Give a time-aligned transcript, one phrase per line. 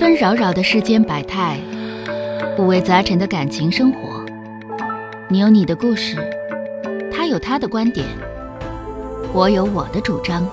[0.00, 1.60] 纷扰扰的世间百态，
[2.56, 4.24] 五味杂陈的感情生活。
[5.28, 6.16] 你有你的故事，
[7.12, 8.06] 他有他的观点，
[9.34, 10.48] 我有我的主张。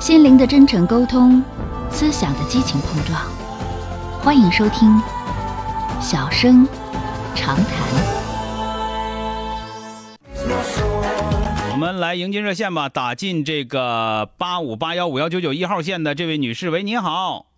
[0.00, 1.44] 心灵的真诚沟通，
[1.90, 3.20] 思想的激情碰撞。
[4.22, 4.88] 欢迎收听
[6.00, 6.66] 《小声
[7.34, 7.66] 长谈》。
[11.70, 17.51] 我们来迎进热线吧，打进这个八五八幺五幺九九一号线的这位女士，喂，你好。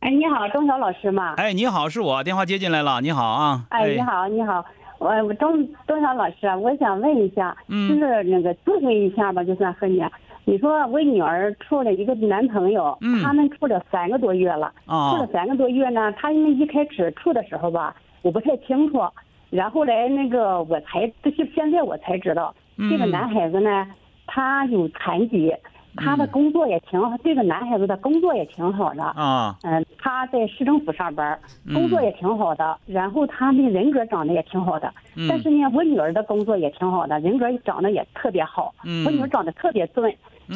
[0.00, 1.34] 哎，你好，钟晓老师吗？
[1.36, 3.64] 哎，你好，是我，电话接进来了，你好啊。
[3.70, 4.64] 哎，你好，你好，
[4.98, 10.00] 我我钟钟晓老师啊，我想问一下，嗯就是那个咨询一下吧，就算和你，
[10.44, 19.02] 你说我女儿处了一个男朋友，嗯他们处了三个多月了，啊处了三个多月呢，他因为一开始处的时候吧，我不太清楚，
[19.50, 23.84] 然后来那个我才就是现在我才知道，嗯这个男孩子呢，
[24.28, 25.52] 他有残疾，
[25.98, 34.92] 他的工作也挺好，这个男孩子的工作也挺好的，啊，嗯，他在市政府上班，嗯工作也挺好的，然后他的人格长得也挺好的。
[35.16, 38.74] 嗯但是呢，我女儿的工作也挺好的，人格长得也特别好。
[38.84, 40.04] 嗯我女儿长得特别俊，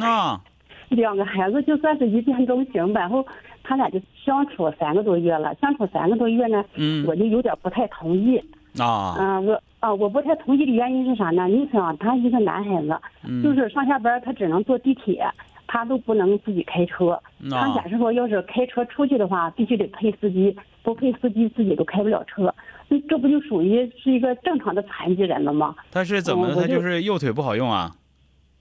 [0.02, 0.40] 啊，
[0.88, 3.00] 两个孩子就算是一见钟情吧。
[3.00, 3.24] 然后
[3.64, 8.42] 他俩就相处三个多月了，相处三个多月呢，嗯我就有点不太同意。
[8.78, 11.46] 啊，嗯、我啊，我不太同意的原因是啥呢？
[11.46, 15.24] 你想，他一个男孩子，嗯就是上下班他只能坐地铁，
[15.66, 17.20] 他都不能自己开车。
[17.50, 22.54] 他啊假设说要是开车出去的话，必须得配司机，不配司机自己都开不了车。
[22.88, 25.74] 那这不就属于是一个正常的残疾人了吗？
[25.90, 26.54] 他是怎么的？
[26.62, 27.90] 他就是右腿不好用啊？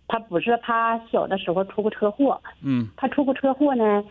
[0.07, 4.03] 他不是他小的时候出过车祸，嗯他出过车祸呢，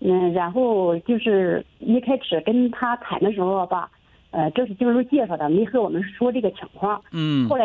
[0.00, 3.88] 嗯，然后就是一开始跟他谈的时候吧，
[4.34, 7.00] 呃，这是就是介绍的，没和我们说这个情况。
[7.12, 7.64] 嗯后来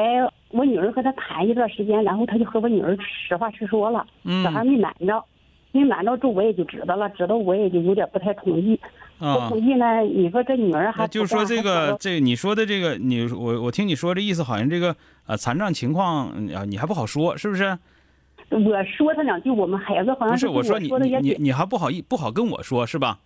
[0.52, 2.96] 我女儿和他谈一段时间，然后他就和我女儿
[3.28, 4.06] 实话实说了，
[4.44, 5.24] 小孩嗯没瞒着，
[5.72, 8.80] 没瞒着住我也就知道了，知道我也就有点不太同意。
[9.18, 14.96] 不啊同，意呢，你说这女儿还就是说这个这你说的这个，你我我听你说这意思，好像这个
[15.26, 17.78] 呃残障情况嗯啊，你还不好说，是不是？
[18.52, 23.20] 我说他两句，我们孩子好像不是，我说你你你你还不好意不好跟我说是吧？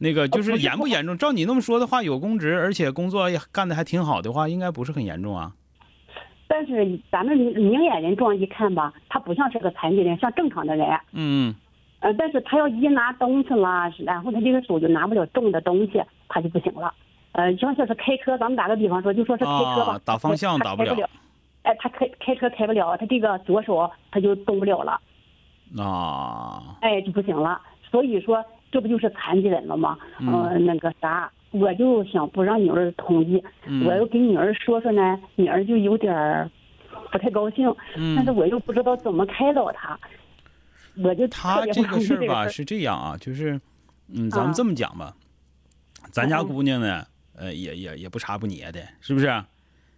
[0.00, 1.16] 那个就是严不严重？
[1.16, 5.52] 照你那么说的话，有公职，而且工作也干的还挺好的话，应该不是很严重啊。
[6.48, 10.88] 但是咱们明眼人这样一看吧，他不像是个残疾人，像正常的人。
[11.12, 11.54] 嗯
[12.00, 16.92] 呃，但是他要一拿东西了，然后他这个手就拿不了重的东西，他就不行了。
[17.32, 21.10] 呃，就像是开车，咱们打个比方说，就说是开车吧，啊打方向打不了开不了。
[21.62, 24.98] 哎，他开开车开不了，他这个左手他就动不了了，
[25.78, 27.60] 啊，哎，就不行了。
[27.90, 29.98] 所以说，这不就是残疾人了吗？
[30.20, 36.50] 嗯呃，那个啥，我就想不让女儿同意，嗯我又给女儿说说呢，女儿就有点儿
[37.10, 37.74] 不太高兴，
[38.16, 39.98] 但是嗯，我又不知道怎么开导她，
[41.02, 43.60] 我就特他这个事儿吧是这样啊，就是
[44.12, 45.14] 嗯，咱们啊这么讲吧，
[46.10, 47.04] 咱家嗯姑娘呢，
[47.36, 49.26] 呃，也也也不差不捏的，是不是？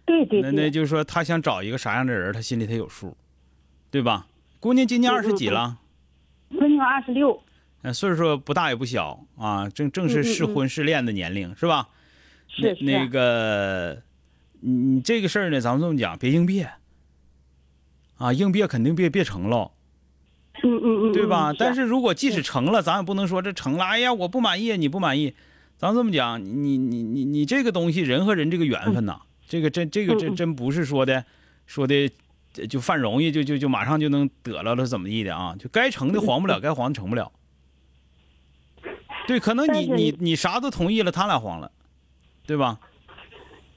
[0.05, 3.15] 对对对，那那就是说，她想找一个啥样的人，她心里她有数，
[3.91, 4.25] 对吧？
[4.59, 5.77] 姑娘今年嗯二十几了。
[6.51, 7.41] 闺女二十六，
[7.83, 11.89] 呃，岁数不大也不小啊，正正是嗯嗯嗯适婚适恋的年龄，是吧？
[12.47, 14.01] 是是那那个，
[14.61, 16.69] 你你这个事儿呢，咱们这么讲，别硬憋
[18.17, 19.71] 啊，硬憋肯定别别成了，
[20.63, 21.51] 嗯嗯嗯，对吧？
[21.51, 25.33] 嗯但是如果即使成了，咱也不能说这成了，哎呀，我不满意，你不满意，
[25.77, 31.25] 咱这么讲，你你你你这个东西，人和人这个缘分呐，这个真这个真真不是说的
[31.65, 31.95] 说的。
[31.95, 35.55] 呃就犯容易，就就就马上就能得了了，怎么地的啊？
[35.57, 37.31] 就该成的黄不了，该黄的成不了。
[39.27, 41.71] 对，可能你你你啥都同意了，他俩黄了，
[42.45, 42.79] 对吧？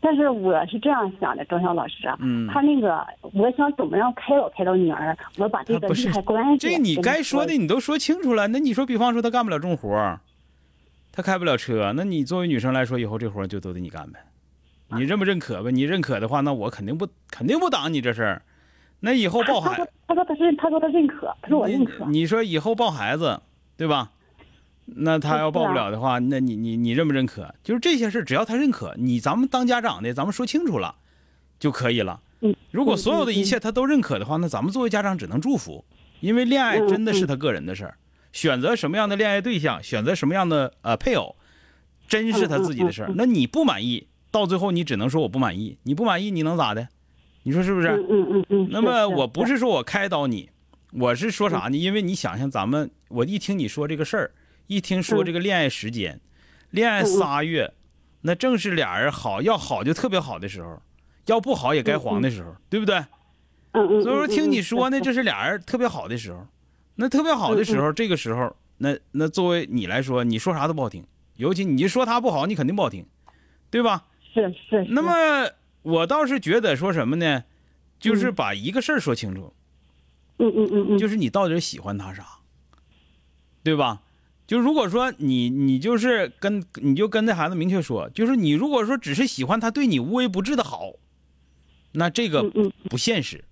[0.00, 8.46] 但是我是这样想的，周晓老师啊，嗯他那个我想怎么样开导开导女儿，我把这个他不是利害关系，这你该说的你都说清楚了。
[8.48, 10.20] 那你说，比方说他干不了重活儿，
[11.10, 14.20] 他开不了车，那你作为女生来说，以后这活儿就都得你干呗。
[14.88, 15.72] 你认不认可呗？
[15.72, 18.42] 你认可的话，那我肯定不肯定不挡你这事儿。
[19.00, 23.40] 那以后抱孩他说，他说他是他说他认可，他说我认可，你你说以后抱孩子，
[23.76, 24.12] 对吧？
[24.86, 27.54] 那他要报不了的话，那你你你认不认可？
[27.62, 30.94] 就是这些事儿，只要他认可，你咱们当家长的，咱们说清楚了
[31.58, 32.20] 就可以了。
[32.40, 35.84] 嗯，如果所有的一切他都认可的话，那咱们作为家长只能祝福，
[36.20, 37.96] 因为恋爱真的是他个人的事儿，
[38.32, 41.34] 选择什么样的恋爱对象，选择什么样的呃配偶，
[42.06, 43.12] 真是他自己的事儿。
[43.16, 46.88] 那你不满意，到最后你只能说我不满意，你不满意你能咋的？
[47.42, 47.88] 你说是不是？
[47.88, 48.68] 嗯嗯嗯嗯。
[48.70, 50.50] 那么我不是是说我开导你，
[50.92, 51.76] 我是说啥呢？
[51.76, 54.30] 因为你想想咱们，我一听你说这个事儿，
[54.66, 56.20] 一听说这个恋爱时间，
[56.70, 57.72] 恋爱仨月，
[58.22, 60.82] 那正是俩人好要好就特别好的时候，
[61.26, 62.96] 要不好也该黄的时候，对不对？
[63.72, 66.46] 嗯嗯，所以说听你说呢，这是俩人特别好的时候，
[66.94, 71.04] 那特别好的时候，这个时候，那那作为你来说，你说啥都不好听，
[71.36, 73.06] 尤其你说他不好，你肯定不好听，
[73.70, 74.06] 对吧？
[74.34, 74.84] 是是。
[74.88, 75.50] 那么
[75.82, 77.44] 我倒是觉得说什么呢？
[77.98, 79.54] 就是把一个事儿说清楚。
[80.38, 80.98] 嗯嗯嗯嗯。
[80.98, 82.26] 就是你到底喜欢他啥，
[83.62, 84.02] 对吧？
[84.46, 90.92] 就如果说你你就是跟你就跟那孩子明确说，就是你如果说只是喜欢他对你无微不至的好，
[91.92, 92.42] 那这个
[92.88, 93.44] 不现实。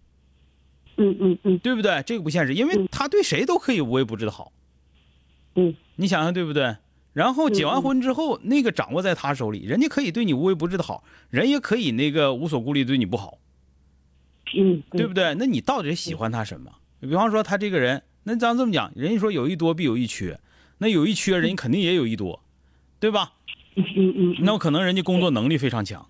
[0.96, 2.00] 嗯嗯嗯，对不对？
[2.06, 4.52] 这个不现实，因为他对谁都可以无微不至的好。
[5.56, 6.76] 嗯，你想想对不对？
[7.12, 13.38] 然后结完婚之后，那个掌握在他手里，人家可以对你无微不至的好，人也可以那个无所顾虑对你不好。
[14.56, 15.35] 嗯，对不对？
[15.35, 16.70] 那你到底喜欢他什么？
[17.00, 20.38] 比方说他这个人，那咱这么讲，人家说有一多必有一缺。
[20.84, 22.42] 那有一缺人，肯定也有一多，
[23.00, 23.32] 对吧？
[23.75, 23.84] 嗯
[24.14, 24.36] 嗯。
[24.40, 26.06] 那可能人家工作能力非常强，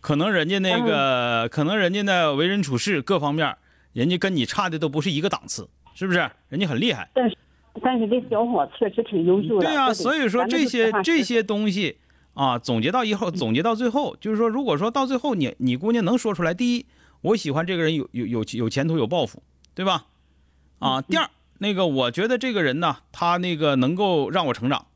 [0.00, 3.54] 可能人家那个，可能人家的为人处事各方面，
[3.92, 6.30] 人家跟你差的都不是一个档次，是不是？
[6.48, 7.10] 人家很厉害。
[7.12, 7.36] 但是，
[7.82, 9.66] 但是这小伙确实挺优秀的。
[9.66, 11.98] 对呀，所以说这些这些东西
[12.32, 16.86] 啊，总结到以后，总结到最后，就是说，如果说到最后你你姑娘能说出来，第一，
[17.20, 19.42] 我喜欢这个人有有有有前途有抱负，
[19.74, 20.06] 对吧？
[20.78, 21.28] 啊，第二。
[21.58, 24.86] 那个，我觉得这个人呢，他那个能够让我成长，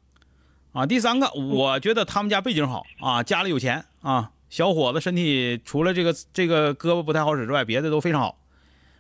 [0.73, 8.39] 啊，第三个，我觉得他们家背景好啊，家里有钱啊，小伙子身体除了这个这个胳膊不太好使之外，别的都非常好。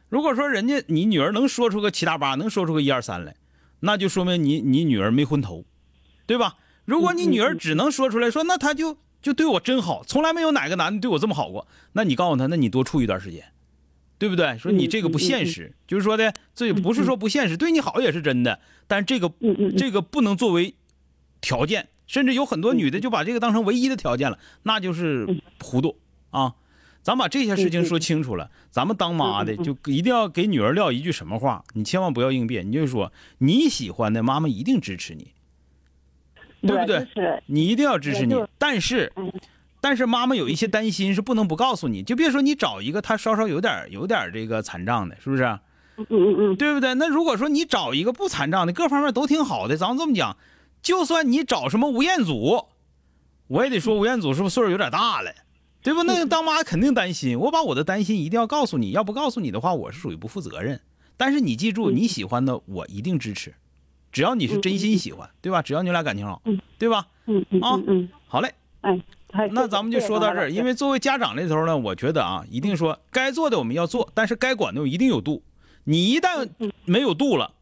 [0.08, 3.36] 如果说人家你女儿能说出个七大八，能说出个一二三来，
[3.80, 5.64] 那就说明你你女儿没昏头，
[6.26, 6.56] 对吧？
[6.84, 13.44] 如果你女儿只能说出来说，那他就就对我真好，从来没有哪个男的对我这么好过，那你告诉他，那你多处一段时间。
[14.20, 14.58] 对不对？
[14.58, 19.32] 说你这个不现实，就是说的，这也不是说不现实，对你好也是真的，但这个
[19.78, 20.74] 这个不能作为
[21.40, 25.26] 条件，甚至有很多女的就把这个当成唯一的条件了，那就是
[25.58, 25.96] 糊涂
[26.28, 26.54] 啊！
[27.02, 35.32] 咱把这些事情说清楚了，咱们当妈的就一定要给女儿撂一句什么话，你千万不要应变，你就说你喜欢的，妈妈一定支持你，
[36.60, 37.06] 对不对？
[37.46, 39.10] 你一定要支持你，但是。
[39.80, 42.02] 但是妈妈有一些担心，是不能不告诉你。
[42.02, 45.42] 就别说你找一个他稍稍有点有点这个残障的，是不是？
[45.96, 46.94] 嗯嗯嗯，对不对？
[46.94, 50.36] 那如果说你找一个不残障的，各方面都挺好的，咱们这么讲，
[50.80, 52.66] 就算你找什么吴彦祖，
[53.48, 55.30] 我也得说吴彦祖是不是岁数有点大了，
[55.82, 56.02] 对不？
[56.04, 57.38] 那当妈肯定担心。
[57.38, 60.80] 我把我的担心一定要告诉你，要不告诉你的话，我是属于不负责任。
[61.18, 63.54] 但是你记住，你喜欢的我一定支持，
[64.10, 65.60] 只要你是真心喜欢，对吧？
[65.60, 66.40] 只要你俩感情好，
[66.78, 67.06] 对吧？
[67.26, 68.98] 嗯嗯啊嗯，好嘞，哎。
[69.52, 75.42] 那咱们就说到这儿，因为作为家长那头呢，我觉得啊，一定说该做的我们要做，但是该管的一定有度。
[75.84, 76.48] 你一旦
[76.84, 77.52] 没有度了，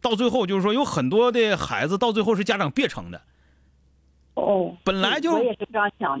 [0.00, 3.20] 到最后就是说有很多的孩子到最后是家长别成的。
[4.34, 5.38] 哦，本来就。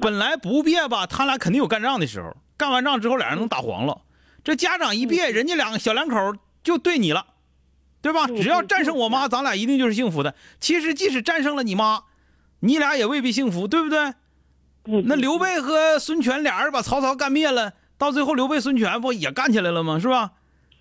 [0.00, 4.02] 本来不别吧，他俩肯定有干仗的时候，干完仗之后俩人能打黄了。
[4.42, 7.26] 这家长一别，人家两个小两口就对你了，
[8.00, 8.26] 对吧？
[8.26, 10.34] 只要战胜我妈，咱俩一定就是幸福的。
[10.60, 12.04] 其实即使战胜了你妈，
[12.60, 14.14] 你俩也未必幸福，对不对？
[15.04, 19.98] 那刘备和孙权俩人把曹操干灭了，到最后刘备、孙权不也干起来了吗？
[19.98, 20.32] 是吧？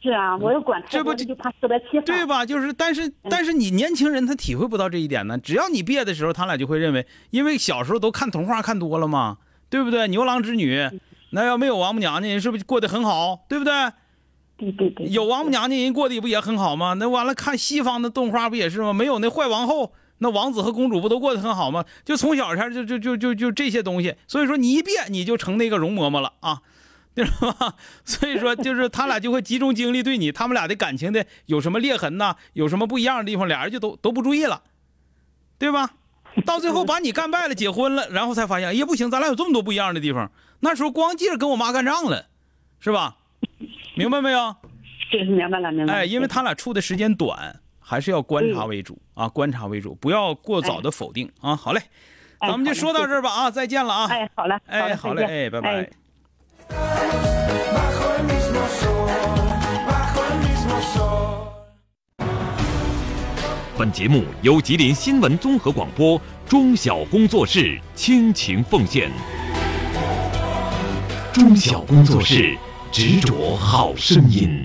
[0.02, 2.46] 是啊，我要管这不就怕适得其反，对吧？
[2.46, 5.36] 就是，但是但是你年轻人他体会不到这一点呢。
[5.38, 9.38] 只要你毕业的时候，他俩就会认为，因为小时候都看童话看多了嘛，
[9.68, 10.08] 对不对？
[10.10, 10.88] 牛郎织女，
[11.32, 13.46] 那要没有王母娘娘，人是不是过得很好？
[13.50, 13.74] 对不对？
[14.58, 15.08] 对对对。
[15.08, 16.94] 有王母娘娘，人过得不也很好吗？
[16.94, 18.94] 那完了，看西方的动画不也是吗？
[18.94, 19.94] 没有那坏王后。
[20.20, 21.86] 那王子和公主不都过得很好吗？
[22.04, 26.62] 就从小他就就就就就这些东西，所以说你一变你就成那个容嬷嬷了啊，
[27.14, 27.76] 对吧？
[28.06, 34.64] 所以说就是他俩就会集中精力对你，他们俩的感情的有什么裂痕呐，有什么不一样的地方，俩人就都都不注意了，
[35.58, 35.92] 对吧？
[36.46, 40.32] 到最后把你干败了，结婚了，然后才发现，哎呀不行，咱俩有这么多不一样的地方。
[40.62, 42.26] 那时候光记着跟我妈干仗了，
[42.80, 43.18] 是吧？
[43.96, 44.56] 明白没有？
[45.12, 45.94] 这是明白了，明白。
[45.94, 47.60] 哎，因为他俩处的时间短。
[47.88, 51.56] 还是要观察为主啊，观察为主，不要过早的否定啊。
[51.56, 51.80] 好嘞，
[52.40, 54.08] 咱们就说到这儿吧啊，再见了啊。
[54.08, 55.90] 哎，好嘞，哎，好嘞，哎，拜拜。
[63.78, 69.12] 本节目由吉林新闻综合广播中小工作室倾情奉献。
[71.32, 72.58] 中小工作室
[72.92, 74.64] 执着好声音。